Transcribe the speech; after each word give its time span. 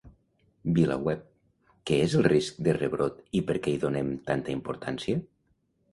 VilaWeb: 0.77 1.27
Què 1.91 1.99
és 2.07 2.15
el 2.21 2.25
risc 2.33 2.57
de 2.69 2.75
rebrot 2.79 3.21
i 3.41 3.43
per 3.51 3.59
què 3.67 3.75
hi 3.75 3.79
donem 3.85 4.11
tanta 4.31 4.55
importància? 4.59 5.21